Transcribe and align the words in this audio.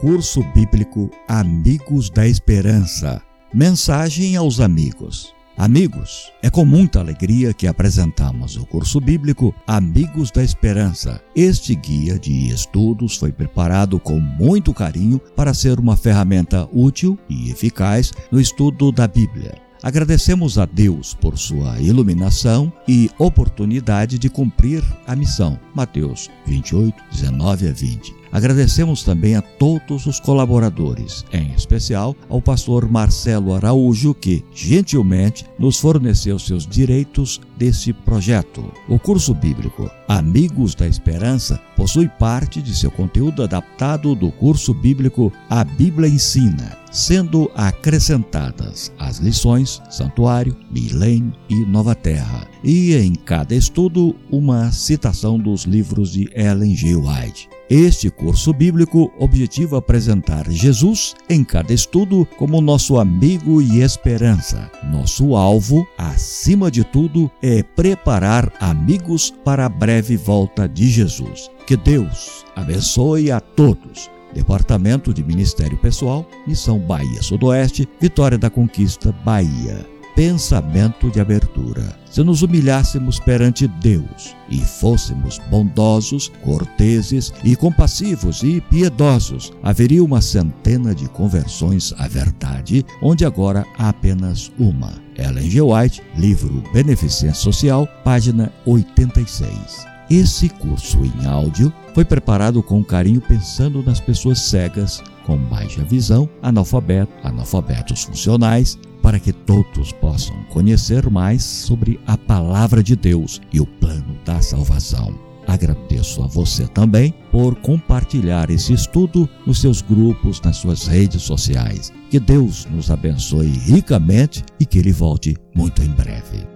Curso 0.00 0.44
Bíblico 0.54 1.10
Amigos 1.26 2.08
da 2.08 2.24
Esperança. 2.24 3.20
Mensagem 3.52 4.36
aos 4.36 4.60
amigos. 4.60 5.34
Amigos, 5.56 6.32
é 6.40 6.48
com 6.48 6.64
muita 6.64 7.00
alegria 7.00 7.52
que 7.52 7.66
apresentamos 7.66 8.56
o 8.56 8.64
curso 8.64 9.00
bíblico 9.00 9.52
Amigos 9.66 10.30
da 10.30 10.40
Esperança. 10.44 11.20
Este 11.34 11.74
guia 11.74 12.16
de 12.16 12.48
estudos 12.48 13.16
foi 13.16 13.32
preparado 13.32 13.98
com 13.98 14.20
muito 14.20 14.72
carinho 14.72 15.18
para 15.34 15.52
ser 15.52 15.80
uma 15.80 15.96
ferramenta 15.96 16.68
útil 16.72 17.18
e 17.28 17.50
eficaz 17.50 18.12
no 18.30 18.40
estudo 18.40 18.92
da 18.92 19.08
Bíblia. 19.08 19.56
Agradecemos 19.82 20.58
a 20.58 20.64
Deus 20.64 21.14
por 21.14 21.36
sua 21.36 21.80
iluminação 21.80 22.72
e 22.86 23.10
oportunidade 23.18 24.18
de 24.18 24.28
cumprir 24.28 24.84
a 25.06 25.16
missão. 25.16 25.58
Mateus 25.78 26.28
28, 26.44 26.92
19 27.12 27.68
a 27.68 27.72
20. 27.72 28.18
Agradecemos 28.32 29.04
também 29.04 29.36
a 29.36 29.40
todos 29.42 30.06
os 30.06 30.20
colaboradores, 30.20 31.24
em 31.32 31.52
especial 31.52 32.14
ao 32.28 32.42
pastor 32.42 32.90
Marcelo 32.90 33.54
Araújo, 33.54 34.12
que 34.12 34.44
gentilmente 34.52 35.46
nos 35.58 35.78
forneceu 35.78 36.38
seus 36.38 36.66
direitos 36.66 37.40
desse 37.56 37.92
projeto. 37.92 38.70
O 38.88 38.98
curso 38.98 39.32
bíblico 39.32 39.90
Amigos 40.06 40.74
da 40.74 40.86
Esperança 40.86 41.60
possui 41.76 42.08
parte 42.08 42.60
de 42.60 42.74
seu 42.74 42.90
conteúdo 42.90 43.42
adaptado 43.42 44.14
do 44.14 44.30
curso 44.30 44.74
bíblico 44.74 45.32
A 45.48 45.64
Bíblia 45.64 46.08
Ensina, 46.08 46.76
sendo 46.90 47.50
acrescentadas 47.54 48.92
as 48.98 49.18
lições 49.18 49.82
Santuário, 49.90 50.56
Milênio 50.70 51.32
e 51.48 51.64
Nova 51.66 51.94
Terra, 51.94 52.46
e 52.64 52.94
em 52.94 53.14
cada 53.14 53.54
estudo 53.54 54.16
uma 54.30 54.72
citação 54.72 55.38
dos 55.38 55.64
livros 55.68 56.12
de 56.12 56.28
Ellen 56.34 56.74
G. 56.74 56.96
White. 56.96 57.48
Este 57.70 58.10
curso 58.10 58.52
bíblico 58.52 59.12
objetiva 59.18 59.78
apresentar 59.78 60.50
Jesus 60.50 61.14
em 61.28 61.44
cada 61.44 61.72
estudo 61.72 62.26
como 62.38 62.60
nosso 62.62 62.98
amigo 62.98 63.60
e 63.60 63.82
esperança. 63.82 64.70
Nosso 64.90 65.36
alvo, 65.36 65.86
acima 65.98 66.70
de 66.70 66.82
tudo, 66.82 67.30
é 67.42 67.62
preparar 67.62 68.50
amigos 68.58 69.30
para 69.44 69.66
a 69.66 69.68
breve 69.68 70.16
volta 70.16 70.66
de 70.66 70.88
Jesus. 70.88 71.50
Que 71.66 71.76
Deus 71.76 72.44
abençoe 72.56 73.30
a 73.30 73.38
todos. 73.38 74.10
Departamento 74.32 75.12
de 75.12 75.22
Ministério 75.22 75.76
Pessoal, 75.78 76.26
Missão 76.46 76.78
Bahia 76.78 77.22
Sudoeste, 77.22 77.88
Vitória 78.00 78.38
da 78.38 78.48
Conquista, 78.48 79.12
Bahia 79.24 79.97
pensamento 80.18 81.12
de 81.12 81.20
abertura. 81.20 81.96
Se 82.10 82.24
nos 82.24 82.42
humilhássemos 82.42 83.20
perante 83.20 83.68
Deus 83.68 84.34
e 84.48 84.58
fôssemos 84.58 85.38
bondosos, 85.48 86.32
corteses 86.42 87.32
e 87.44 87.54
compassivos 87.54 88.42
e 88.42 88.60
piedosos, 88.62 89.52
haveria 89.62 90.02
uma 90.02 90.20
centena 90.20 90.92
de 90.92 91.08
conversões 91.08 91.94
à 91.98 92.08
verdade, 92.08 92.84
onde 93.00 93.24
agora 93.24 93.64
há 93.78 93.90
apenas 93.90 94.50
uma. 94.58 94.92
Ellen 95.16 95.48
G. 95.48 95.60
White, 95.60 96.02
livro 96.16 96.64
Beneficência 96.72 97.32
Social, 97.32 97.86
página 98.02 98.52
86. 98.66 99.86
Esse 100.10 100.48
curso 100.48 100.98
em 101.04 101.26
áudio 101.26 101.72
foi 101.94 102.04
preparado 102.04 102.60
com 102.60 102.82
carinho 102.82 103.20
pensando 103.20 103.84
nas 103.84 104.00
pessoas 104.00 104.40
cegas, 104.40 105.00
com 105.24 105.36
baixa 105.36 105.84
visão, 105.84 106.28
analfabeto, 106.42 107.12
analfabetos 107.22 108.02
funcionais, 108.02 108.76
para 109.02 109.18
que 109.18 109.32
todos 109.32 109.92
possam 109.92 110.36
conhecer 110.50 111.08
mais 111.10 111.42
sobre 111.42 112.00
a 112.06 112.16
palavra 112.16 112.82
de 112.82 112.94
Deus 112.96 113.40
e 113.52 113.60
o 113.60 113.66
plano 113.66 114.16
da 114.24 114.40
salvação. 114.42 115.28
Agradeço 115.46 116.22
a 116.22 116.26
você 116.26 116.68
também 116.68 117.14
por 117.32 117.54
compartilhar 117.56 118.50
esse 118.50 118.74
estudo 118.74 119.26
nos 119.46 119.62
seus 119.62 119.80
grupos, 119.80 120.42
nas 120.42 120.58
suas 120.58 120.86
redes 120.86 121.22
sociais. 121.22 121.90
Que 122.10 122.20
Deus 122.20 122.66
nos 122.66 122.90
abençoe 122.90 123.48
ricamente 123.48 124.44
e 124.60 124.66
que 124.66 124.78
Ele 124.78 124.92
volte 124.92 125.34
muito 125.54 125.82
em 125.82 125.88
breve. 125.88 126.46